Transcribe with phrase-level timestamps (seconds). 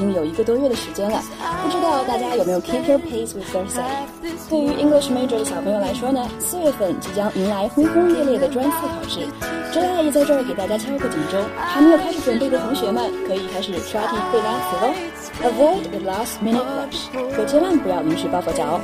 [0.00, 1.20] 经有一个多月的时间了，
[1.62, 4.06] 不知道大家有没有 keep your pace with their study？
[4.48, 9.26] 对于 English major 的小朋友来说呢，四月份即将迎来轰轰烈烈的专四考试。
[9.72, 14.94] 周大爷在这儿给大家敲个警钟，还没有开始准备的同学们可以开始刷题背单词喽。
[15.42, 18.80] Avoid the last minute rush，可千万不要临时抱佛脚哦。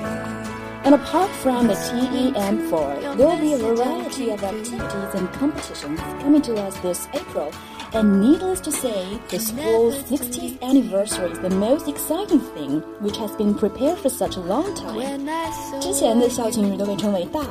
[0.84, 6.42] And apart from the TEM4, there will be a variety of activities and competitions coming
[6.42, 7.53] to us this April.
[7.95, 13.31] And needless to say, the school's 60th anniversary is the most exciting thing, which has
[13.37, 14.97] been prepared for such a long time.
[14.97, 17.47] When I saw 之前的校庆日都被称为大牌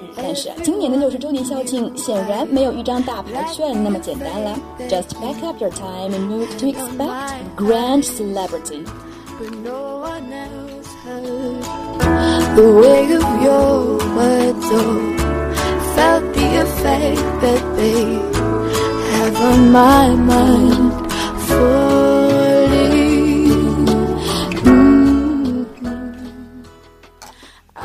[0.00, 4.56] 日，但是今年的六十周年校庆显然没有一张大牌券那么简单了。
[4.88, 7.10] Just back up your time and move to expect
[7.56, 8.84] grand celebrity.
[9.40, 11.62] but no one else heard
[12.56, 15.16] the weight of your words or
[15.96, 17.62] felt the effect that
[19.39, 21.11] My mind
[21.47, 22.85] fully.
[24.63, 25.65] Mm.
[27.73, 27.83] I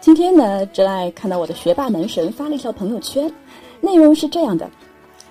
[0.00, 3.32] 今天呢，真爱看到我的学霸男神发了一条朋友圈，
[3.80, 4.70] 内容是这样的：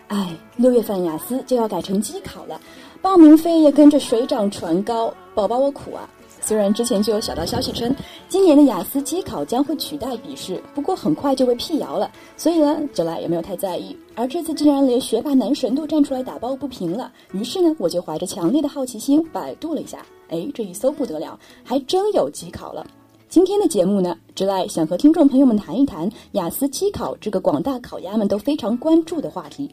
[0.09, 2.59] 哎，六月份雅思就要改成机考了，
[3.02, 6.09] 报名费也跟着水涨船高，宝宝我苦啊！
[6.45, 7.94] 虽然之前就有小道消息称，
[8.29, 13.97] 今年的雅思机考将会取代笔试，不过很快就被辟谣了，所以呢，真爱也没有太在意。
[14.13, 22.85] 而这次竟然连学霸男神都站出来打抱不平了，于是呢，我就怀着强烈的好奇心百度了一下，哎，这一搜不得了，还真有机考了。
[23.27, 29.67] 今天的节目呢，之爱想和听众朋友们谈一谈雅思机考这个广大考鸭们都非常关注的话题。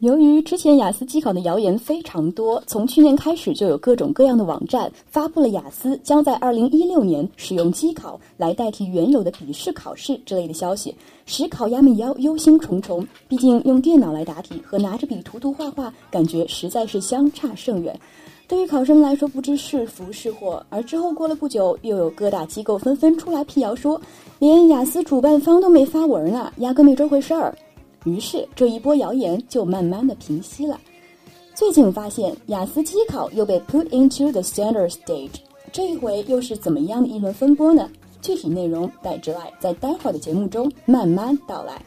[0.00, 13.02] 由于之前雅思机考的谣言非常多，从去年开始就有各种各样的网站发布了雅思将在二零一六年使用机考来代替原有的笔试考试之类的消息，使考鸭们忧忧心忡忡。
[13.26, 17.98] 毕竟用电脑来答题和拿着笔涂涂画画，感觉实在是相差甚远。
[18.46, 20.62] 对于考生来说，不知是福是祸。
[20.68, 23.98] 而之后过了不久，又有各大机构纷纷出来辟谣说，
[24.40, 27.56] 连雅思主办方都没发文呢，压根没这回事儿。
[28.06, 30.80] 于是这一波谣言就慢慢的平息了。
[31.54, 35.32] 最近发现雅思机考又被 put into the standard stage，
[35.72, 37.90] 这一回又是怎么样的一轮风波呢？
[38.22, 41.84] 具体内容待之外在待会儿的节目中慢慢道来。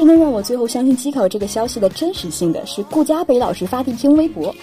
[0.00, 4.54] 其实呢，让我最后相信机考这个消息的真实性的是顾佳北老师发的一篇微博。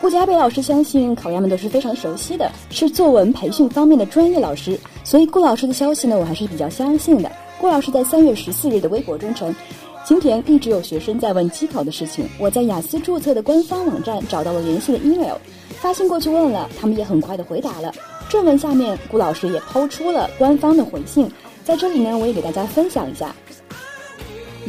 [0.00, 7.30] 顾佳北老师相信考鸭们都是非常熟悉的，是作文培训方面的专业老师，所以顾老师的消息呢，我还是比较相信的。
[7.60, 9.54] 顾老师在三月十四日的微博中称，
[10.02, 15.36] 今天一直有学生在问机考的事情，我在雅思注册的官方网站找到了联系的 email，
[15.78, 17.92] 发信过去问了，他们也很快的回答了。
[18.30, 21.30] 正文下面，顾老师也抛出了官方的回信，
[21.64, 23.36] 在这里呢，我也给大家分享一下。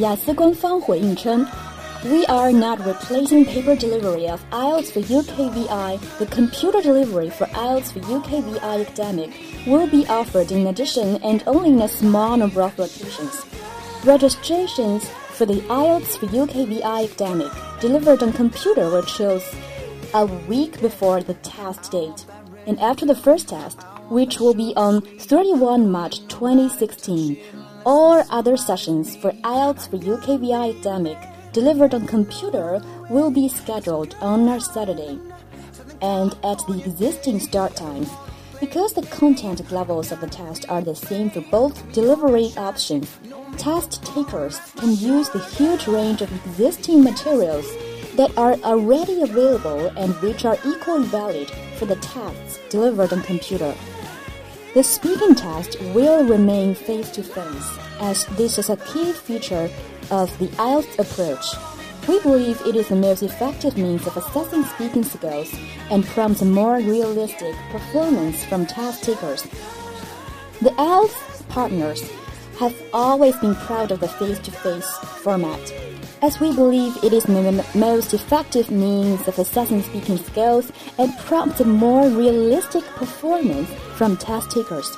[0.01, 1.45] 雅思官方回应称，
[2.03, 5.97] We are not replacing paper delivery of IELTS for UKVI.
[6.19, 9.31] The computer delivery for IELTS for UKVI academic
[9.65, 13.43] will be offered in addition and only in a small number of locations.
[14.05, 17.51] Registrations for the IELTS for UKVI academic
[17.81, 19.57] delivered on computer were chosen
[20.13, 22.25] a week before the test date,
[22.67, 27.37] and after the first test, which will be on 31 March 2016.
[27.84, 31.18] All other sessions for IELTS for UKVI academic
[31.52, 32.80] delivered on computer
[33.10, 35.18] will be scheduled on a Saturday.
[36.00, 38.08] And at the existing start times,
[38.60, 43.18] Because the content levels of the test are the same for both delivery options,
[43.56, 47.66] test takers can use the huge range of existing materials
[48.14, 53.74] that are already available and which are equally valid for the tests delivered on computer.
[54.74, 59.68] The speaking test will remain face to face, as this is a key feature
[60.10, 61.44] of the IELTS approach.
[62.08, 65.54] We believe it is the most effective means of assessing speaking skills
[65.90, 69.42] and prompts a more realistic performance from test takers.
[70.62, 72.02] The IELTS partners
[72.58, 74.90] have always been proud of the face to face
[75.22, 75.60] format,
[76.21, 81.15] as we believe it is the m- most effective means of assessing speaking skills and
[81.19, 84.89] prompts a more realistic performance from test takers.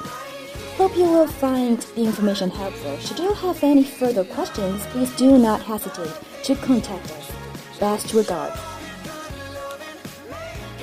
[0.78, 2.98] Hope you will find the information helpful.
[3.00, 7.32] Should you have any further questions, please do not hesitate to contact us.
[7.80, 8.58] Best regards.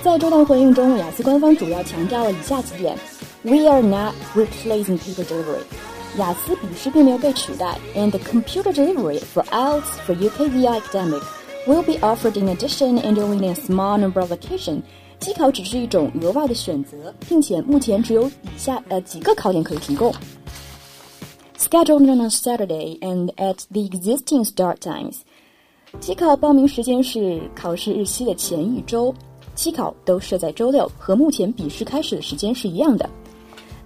[0.03, 2.97] 在这段回应中，雅思官方主要强调了以下几点：
[3.43, 5.65] We are not replacing paper delivery。
[6.19, 11.23] 雅思笔试并没有被取代，and the computer delivery for IELTS for UKVI academic
[11.67, 14.83] will be offered in addition and only in a small number of occasions。
[15.19, 20.13] 机考只是一种额外的选择，并且目前只有以下呃几个考点可以提供。
[21.59, 25.17] Scheduled on a Saturday and at the existing start times。
[26.01, 29.15] 机考报名时间是考试日期的前一周，
[29.55, 33.09] 期考都设在周六，和目前笔试开始的时间是一样的。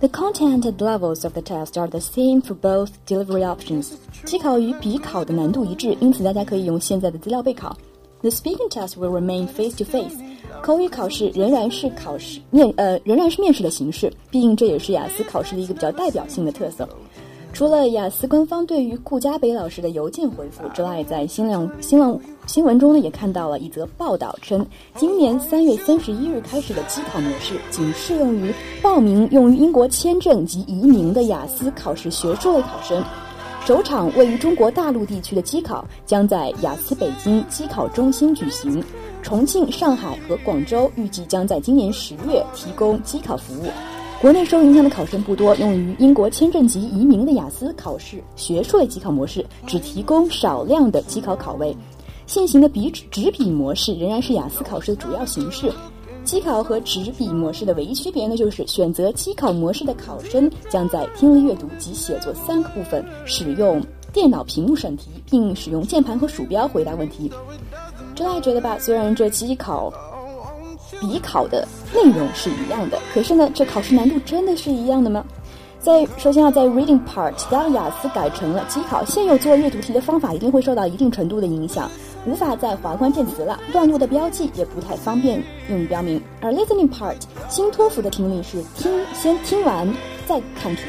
[0.01, 3.89] The content and levels of the test are the same for both delivery options。
[4.25, 7.77] 机考与笔考的难度一致，因此大家可以用现在的资料备考。
[8.23, 10.17] The speaking test will remain face to face。
[10.63, 16.87] 口语考试仍然是考试面呃仍然是面试的形式，毕竟这也是雅思考试的一个比较代表性的特色。
[17.56, 24.68] 除了雅思官方对于顾嘉北老师的邮件回复，之外，在新浪新浪新闻中呢，也看到了一则报道称，
[24.98, 33.02] 今年三月三十一日开始的机考模式仅适用于报名用于英国签证及移民的雅思考试学术类考生。
[33.64, 38.84] 首场位于中国大陆地区的机考将在雅思北京机考中心举行，
[39.24, 43.68] 重庆、上海和广州预计将在今年十月提供机考服务。
[44.22, 51.76] 国内受影响的考生不多，用于英国签证及移民的雅思考试学术类机考模式只提供少量的机考考位。
[52.26, 55.72] 现行的笔纸笔模式仍然是雅思考试的主要形式。
[56.24, 63.80] 机考和纸笔模式的唯一区别呢，就是选择机考模式的考生将在听力、阅读及写作三个部分使用
[64.12, 67.30] 电脑屏幕审题，并使用键盘和鼠标回答问题。
[68.16, 69.94] 真爱觉得吧，虽然这机考、
[71.00, 75.24] 笔考的内容是一样的，可是呢，这考试难度真的是一样的吗？
[75.80, 81.90] 在首先要在 reading part，当雅思改成了机考，现有做阅读题的方法一定会受到一定程度的影响，
[82.26, 86.20] 无法再划关键词了，段落的标记也不太方便用于标明。
[86.42, 87.16] 而 listening part，
[87.50, 89.88] 新托福的听力是听先听完
[90.26, 90.82] 再看题，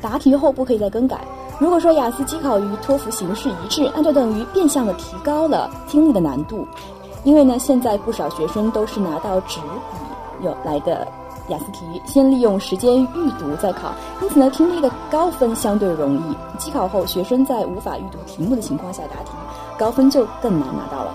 [0.00, 1.20] 答题后不可以再更改。
[1.58, 6.66] 如果说雅思机考与托福形式一致，那就等于变相的提高了听力的难度。
[7.24, 9.66] 因为呢，现在不少学生都是拿到纸笔
[10.44, 11.06] 有来的
[11.48, 16.58] 雅思题，先利用时间预读再考，因此呢，听力的高分相对容易。
[16.58, 19.30] 机考后，学生在无法预读题目的情况下答题，
[19.78, 21.14] 高分就更难拿到了。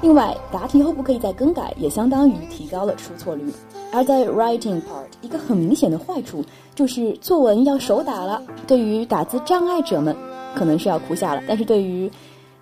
[0.00, 3.52] 另外，答题后不可以再更改，也相当于提高了出错率。
[3.92, 6.44] 而在 writing part，一个很明显的坏处
[6.74, 10.14] 就是作文要手打了，对于打字障碍者们
[10.54, 12.08] 可能是要哭笑了，但是对于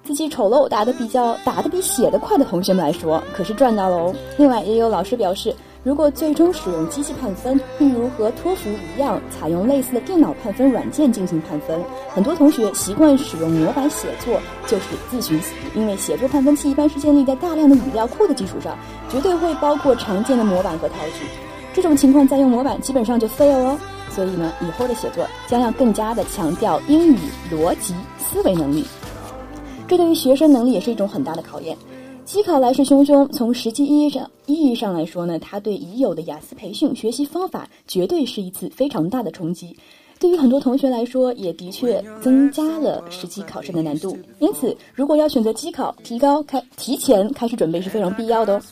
[0.07, 4.15] 字迹丑陋、打的比较打的比写的快的同学们来说，可是赚到了哦。
[4.39, 11.83] 另外，也有老师表示，如果最终使用机器判分，例如和托福一样，采用类似的电脑判分软件进行判分，
[12.15, 15.81] 很多同学习惯使用模板写作，就是自寻死路。
[15.81, 18.79] 因为写作判分器一般是建立在大量的语料库的基础上，
[19.11, 21.27] 绝对会包括常见的模板和套句。
[21.75, 23.77] 这种情况再用模板基本上就 fail 哦。
[24.09, 27.19] 所以呢，以后的写作将要更加的强调英语
[27.53, 28.87] 逻辑思维能力。
[29.89, 31.77] 这对于学生能力也是一种很大的考验。
[32.25, 39.77] 机考来势汹汹，从实际意义上意义上来说呢，它对已有的雅思培训学习方法绝对是一次非常大的冲击。
[40.19, 44.17] 对于很多同学来说，也的确增加了实际考试的难度。
[44.39, 48.63] 因此，如果要选择机考，提高开提前开始准备是非常必要的哦。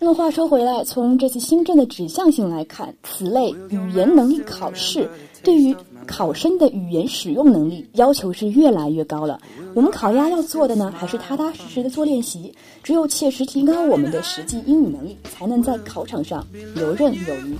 [0.00, 5.10] 那么话说回来，从这次新政的指向性来看，此类语言能力考试
[5.42, 5.74] 对于
[6.06, 9.40] 考生的语言使用能力要求是越来越高了。
[9.74, 12.54] 我们考鸭要做的呢，还是踏踏实实的做练习。
[12.82, 16.46] 只有切实提高我们的实际英语能力，才能在考场上
[16.76, 17.56] 游刃有余。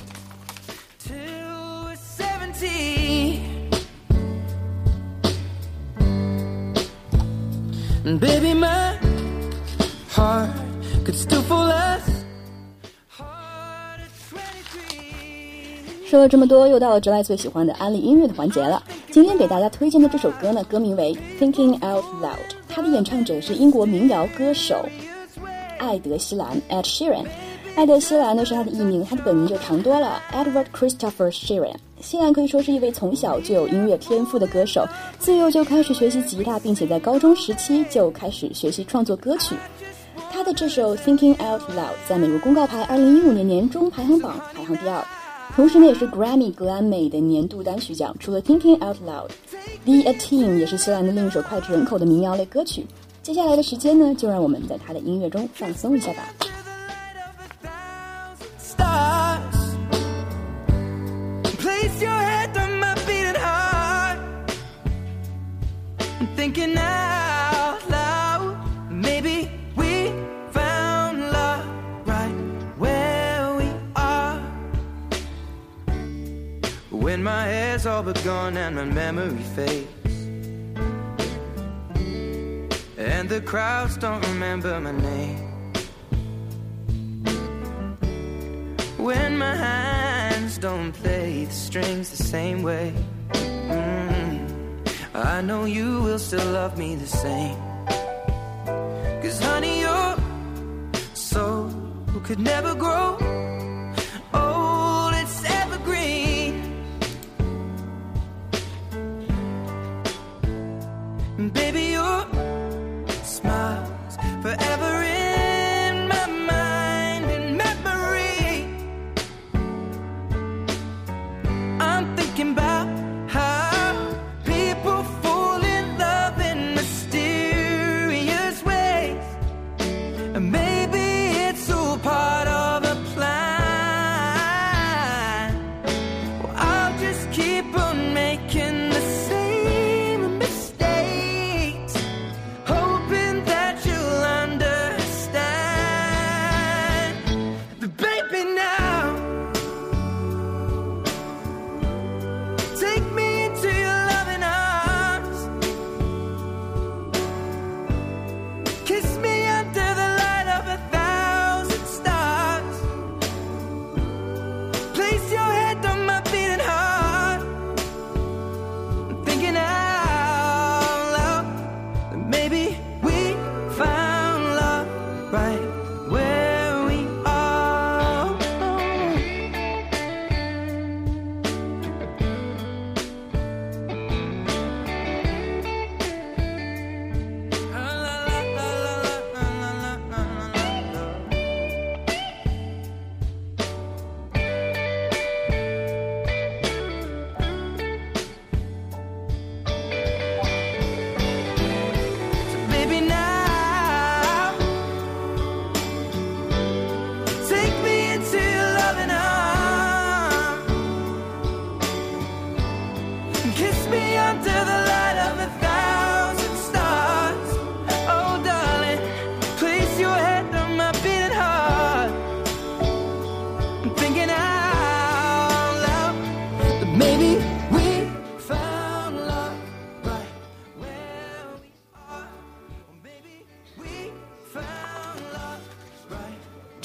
[2.58, 3.40] Till we're 70.
[8.04, 8.96] And baby, my
[10.10, 10.50] heart
[11.04, 12.02] could still fall less.
[16.06, 18.82] 说了这么多，又到了直来最喜欢的安利音乐的环节了。
[19.10, 22.22] 今天给大家推荐的这首歌呢，歌名为《Thinking Out Loud》，
[22.66, 24.88] 它的演唱者是英国民谣歌手
[25.78, 27.26] 艾德希兰 （Ed Sheeran）。
[27.76, 31.76] 艾德希兰呢是他的艺名，他的本名就长多了 Edward Christopher Sheeran。
[32.00, 34.86] 希兰可以说是一位从小就有音乐天赋的歌手，
[35.18, 39.56] 自幼就开始学习吉他，并且在高中时期就开始学习创作歌曲。
[40.30, 41.74] 他的这首《Thinking Out Loud》
[42.08, 45.04] 在美国公告牌2015年年中排行榜排行第二。
[45.56, 48.14] 同时呢，也是 Grammy 格莱美的年度单曲奖。
[48.20, 52.86] 除了 Thinking Out Loud，The A Team 也是希兰的另一首脍炙人口的民谣类歌曲。
[53.22, 56.22] 接下来的时间呢，就让我们在他的音乐中放松一下吧。
[62.00, 64.18] Your head on my beating heart.
[66.20, 68.56] I'm thinking out loud.
[68.90, 70.12] Maybe we
[70.50, 71.66] found love
[72.06, 72.36] right
[72.78, 74.40] where we are.
[76.90, 79.88] When my hair's all but gone and my memory fades.
[82.96, 85.48] And the crowds don't remember my name.
[88.98, 90.17] when my hands
[90.60, 92.92] don't play the strings the same way.
[93.32, 97.56] Mm, I know you will still love me the same.
[99.22, 100.16] Cause honey, your
[101.14, 101.70] soul
[102.24, 103.16] could never grow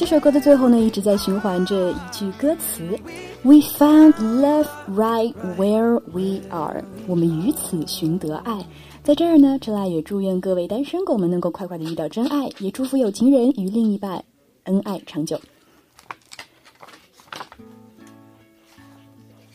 [0.03, 2.83] 这首歌的最后呢，一直在循环着一句歌词
[3.41, 8.65] ：“We found love right where we are。”我们于此寻得爱。
[9.01, 14.25] 在这儿呢，陈爱也祝愿各位单身狗们能够快快的遇到真爱，也祝福有情人与另一半
[14.65, 15.39] 恩爱长久。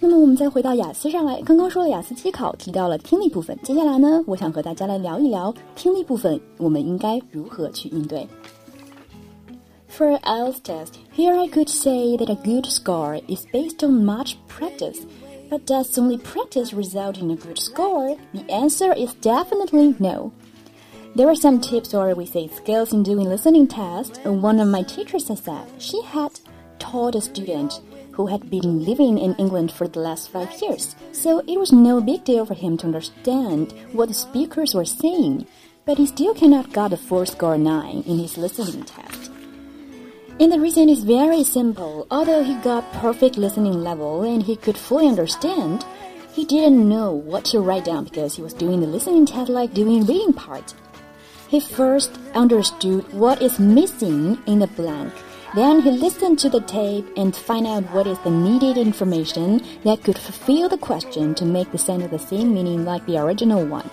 [0.01, 8.27] 那么我们再回到雅思上来，刚刚说了雅思机考提到了听力部分，接下来呢，我想和大家来聊一聊听力部分，我们应该如何去应对。
[9.99, 15.05] For IELTS test, here I could say that a good score is based on much practice.
[15.51, 18.17] But does only practice result in a good score?
[18.33, 20.33] The answer is definitely no.
[21.17, 24.21] There are some tips or we say skills in doing listening tests.
[24.25, 26.39] One of my teachers said she had
[26.79, 27.81] taught a student
[28.13, 32.01] who had been living in England for the last five years, so it was no
[32.01, 35.45] big deal for him to understand what the speakers were saying.
[35.85, 39.28] But he still cannot got a full score 9 in his listening test.
[40.40, 42.08] And the reason is very simple.
[42.10, 45.86] Although he got perfect listening level and he could fully understand,
[46.34, 49.74] he didn't know what to write down because he was doing the listening test like
[49.74, 50.74] doing reading part.
[51.48, 55.14] He first understood what is missing in the blank
[55.56, 60.04] Then he listened to the tape and find out what is the needed information that
[60.04, 63.88] could fulfill the question to make the sentence the same meaning like the original one.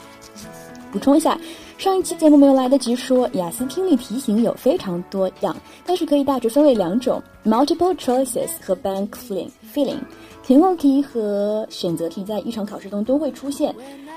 [0.91, 1.39] 补充一下，
[1.78, 5.56] 上一期节目没有来得及说，雅思听力题型有非常多样，
[5.86, 10.00] 但是可以大致分为两种：multiple choices 和 bank filling filling。
[10.42, 13.76] 填空题和选择题在日常考试中都会出现，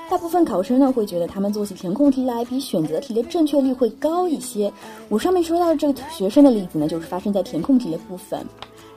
[0.09, 4.71] 大部分考生呢会觉得他们做起填空题来比选择题的正确率会高一些。
[5.09, 8.39] 我上面说到的这个学生的例子呢，就是发生在填空题的部分。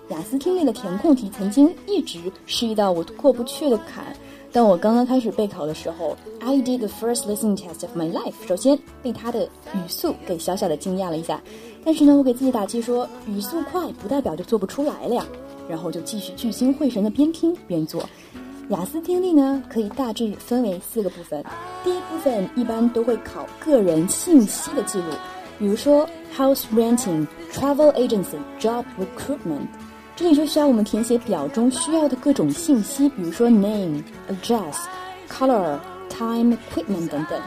[0.09, 4.05] 雅思听力的填空题曾经一直是一道我过不去的坎。
[4.53, 8.35] 当我刚刚开始备考的时候，I did the first listening test of my life。
[8.47, 11.41] 首先被他的语速给小小的惊讶了一下，
[11.83, 15.25] 但是呢，我给自己打气说，语速快不代表就做不出来了呀。
[15.69, 18.03] 然后就继续聚精会神的边听边做。
[18.69, 21.43] 雅思听力呢，可以大致分为四个部分。
[21.83, 25.05] 第一部分一般都会考个人信息的记录，
[25.59, 26.07] 比如说
[26.37, 29.67] house renting、travel agency、job recruitment。
[30.23, 34.01] 这里就需要我们填写表中需要的各种信息，比如说 name、
[34.31, 34.77] address、
[35.29, 35.77] color、
[36.09, 37.41] time、equipment 等等。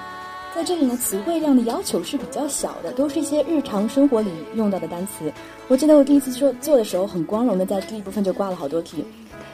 [0.53, 5.31] 在这里呢，词汇量的要求是比较小的，都是一些日常生活里用到的单词。
[5.69, 9.05] 我记得我第一次做做的时候，很光荣的在第一部分就挂了好多题。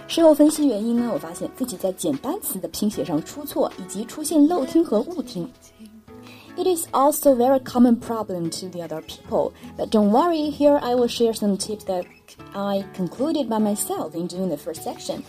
[0.08, 5.48] 事后分析原因呢，我发现自己在简单词的拼写上出错，以及出现漏听和误听。
[6.62, 10.94] It is also a very common problem to the other people, but don't worry, here I
[10.94, 12.06] will share some tips that
[12.54, 15.24] I concluded by myself in doing the first section.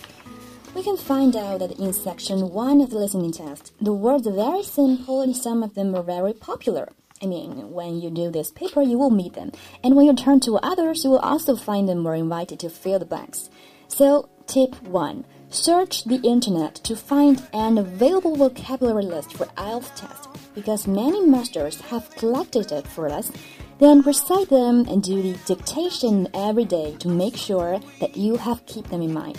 [0.75, 4.35] We can find out that in section 1 of the listening test, the words are
[4.35, 6.91] very simple and some of them are very popular.
[7.23, 10.41] I mean, when you do this paper, you will meet them, and when you turn
[10.41, 13.49] to others, you will also find them or invited to fill the blanks.
[13.89, 20.28] So, tip 1 Search the internet to find an available vocabulary list for IELTS test
[20.54, 23.32] because many masters have collected it for us.
[23.80, 28.66] Then recite them and do the dictation every day to make sure that you have
[28.66, 29.38] keep them in mind.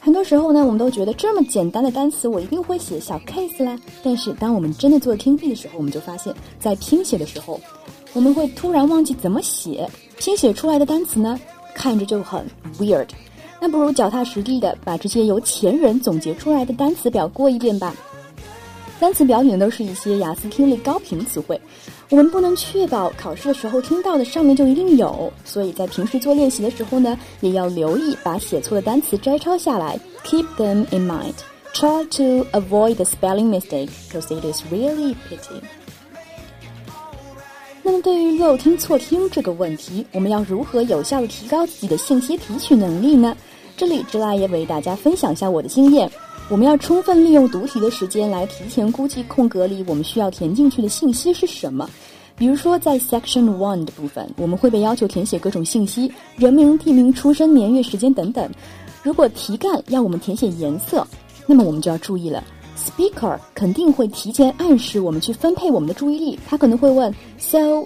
[0.00, 3.78] 很多时候呢，我们都觉得这么简单的单词我一定会写小 case 啦。
[4.02, 7.60] 但是当我们真的做听力的时候，我们就发现，在拼写的时候，
[8.12, 11.38] 我们会突然忘记怎么写，拼写出来的单词呢，
[11.74, 12.46] 看着就很
[12.78, 13.08] weird。
[13.65, 17.95] 那不如脚踏实地的把这些由前人总结出来的单词表过一遍吧。
[18.99, 21.59] 单词表里都是一些雅思听力高频词汇，
[22.11, 31.33] 我们不能确保考试的时候听到的上面就一定有，所以在平时做练习的时候呢，也要留意把写错的单词摘抄下来，keep them in mind.
[31.73, 35.59] Try to avoid the spelling mistake because it is really pity.
[37.81, 43.35] 那么对于漏听错听这个问题，我们要如何有效的提高自己的信息提取能力呢？
[43.77, 46.09] 这里知拉也为大家分享一下我的经验。
[46.49, 51.89] 我们要充分利用读题的时间来提前估计空格里我们需要填进去的信息是什么。
[52.37, 58.49] 比如说，在 Section One 的部分，我们会被要求填写各种信息，人名、地名、出生年月、时间等等。
[59.01, 61.07] 如果题干要我们填写颜色，
[61.47, 62.43] 那么我们就要注意了。
[62.77, 67.85] Speaker 肯定会提前暗示我们去分配我们的注意力，他可能会问：So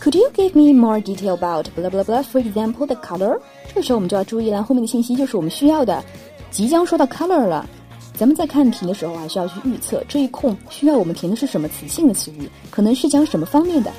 [0.00, 2.22] could you give me more detail about blah blah blah?
[2.24, 3.38] For example, the color。
[3.68, 6.04] 这个时候我们就要注意了，后面的信息就是我们需要的。
[6.50, 7.66] 即将说到 color 了，
[8.14, 13.90] 咱们在看题的时候啊需要去预测这一空需要我们填的是什么词性的词语，可能是讲什么方面的。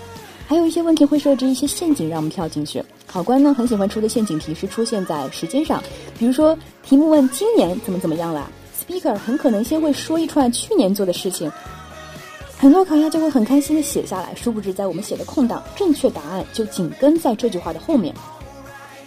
[0.45, 2.83] 还有一些问题会设置一些陷阱让我们跳进去。
[3.07, 5.81] 考官呢很喜欢出的陷阱题是出现在时间上，
[6.19, 11.51] 比如说题目问今年怎么怎么样了，speaker 很可能先会说一串去年做的事情，
[12.55, 18.13] 很多考研就会很开心的写下来，殊不知在我们写的空档，正确答案就紧跟在这句话的后面。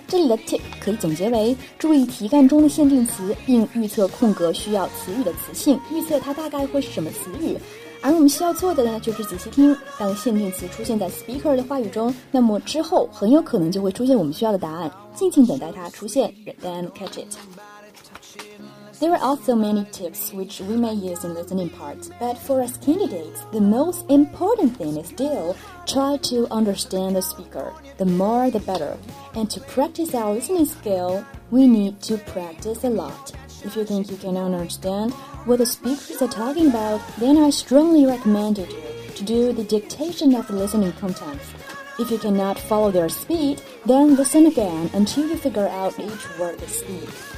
[0.09, 7.57] 这里的 tip 可以总结为：注意题干中的限定词，并预测空格需要词语的词性，预测它大概会是什么词语。
[8.03, 9.77] 而我们需要做的呢，就是仔细听。
[9.99, 14.91] 当限定词出现在 speaker 的话语中，那么之后很有可能就会出现我们需要的答案。
[15.15, 17.76] 静静等待它出现，then catch it。
[18.99, 23.45] There are also many tips which we may use in listening parts, but for us candidates,
[23.53, 25.55] the most important thing is still
[25.87, 27.75] try to understand the speaker.
[27.99, 28.97] The more the better.
[29.35, 33.33] And to practice our listening skill, we need to practice a lot.
[33.63, 35.13] If you think you can understand
[35.45, 38.69] what the speakers are talking about, then I strongly recommend you
[39.15, 41.53] to do the dictation of the listening contents.
[41.99, 46.59] If you cannot follow their speed, then listen again until you figure out each word
[46.61, 47.36] they speak.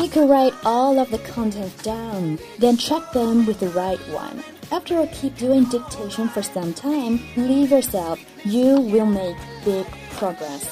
[0.00, 4.42] You can write all of the content down, then check them with the right one.
[4.70, 9.84] After you keep doing dictation for some time, believe yourself, you will make big
[10.18, 10.62] progress.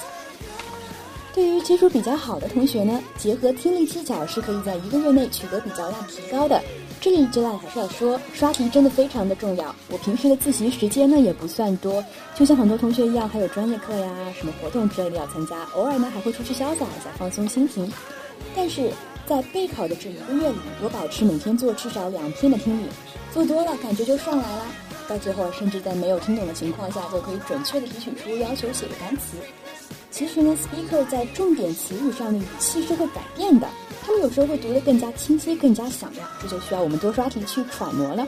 [1.34, 6.62] 对于基础比较好的同学呢，结合听力技巧是可以在一个月内取得比较大提高的。
[7.00, 9.74] 这里 j 兰还是要说，刷题真的非常的重要。
[9.90, 12.02] 我平时的自习时间呢也不算多，
[12.34, 17.92] 就像很多同学一样，还有专业课呀、什么活动之类的要参加，偶尔呢还会出去潇洒一下，放松心情。
[18.56, 18.90] 但是
[19.28, 22.86] 在备考的这一个月里，我保持每天做至少两篇的听力，
[23.30, 24.64] 做多了感觉就上来了，
[25.06, 29.36] 到最后甚至在没有听懂的情况下，就可以准确的提取出要求写的单词。
[30.10, 33.68] 其实呢，speaker 在重点词语上的语气是会改变的，
[34.02, 38.26] 他们有时候会读得更加清晰、更加响亮，这就需要我们多刷题去揣摩了。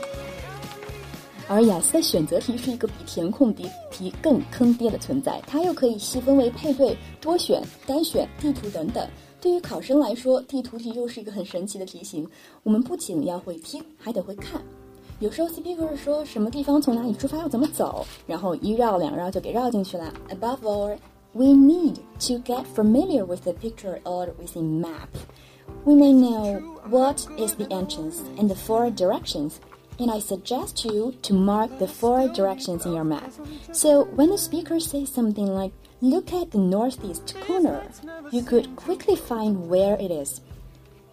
[1.47, 9.05] 而雅思的选择题是一个比填空题题更坑爹的存在，它又可以细分为配对、多选、单选、地图等等。
[9.40, 12.28] 对于考生来说，地图题又是一个很神奇的题型。
[12.62, 14.60] 我们不仅要会听，还得会看。
[15.20, 20.12] 有时候 speaker 说什么地方从哪里出发要怎么走，然后一绕两绕就给绕进去了。
[20.28, 20.96] Above all,
[21.32, 25.08] we need to get familiar with the picture or with a map.
[25.84, 29.52] We may know what is the entrance and the four directions,
[29.98, 33.32] and I suggest you to mark the four directions in your map.
[33.72, 37.87] So when the speaker says something like, look at the northeast corner,
[38.31, 40.41] you could quickly find where it is.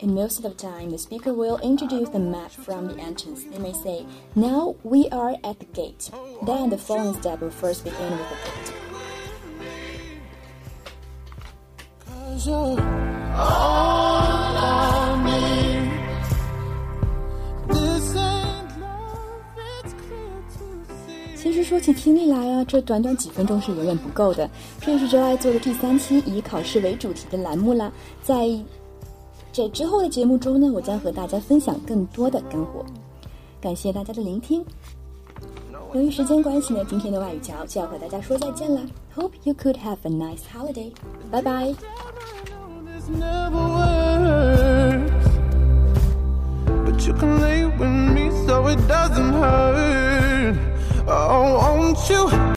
[0.01, 3.45] And most of the time, the speaker will introduce the map from the entrance.
[3.45, 6.11] They may say, Now we are at the gate.
[6.47, 8.73] Then the following step will first begin with the gate.
[12.07, 12.47] Cause
[21.69, 24.49] 说起听力来啊，这短短几分钟是远远不够的。
[24.81, 27.93] 这也是 Joy 做的第三期以考试为主题的栏目啦。
[28.23, 28.49] 在
[29.53, 32.83] 这之后的节目中呢，我将和大家分享更多的干货。
[33.61, 34.65] 感谢大家的聆听。
[35.93, 38.81] 由于时间关系呢，今天的外语桥就要和大家说再见了。
[39.15, 40.91] Hope you could have a nice holiday.
[41.31, 41.75] 拜拜。
[51.11, 52.39] Oh, won't you?